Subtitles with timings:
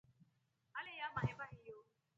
[0.79, 1.83] Aleyaa mahemba hiyo.